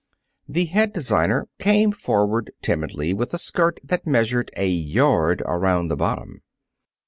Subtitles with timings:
[0.49, 5.95] The head designer came forward timidly with a skirt that measured a yard around the
[5.95, 6.41] bottom.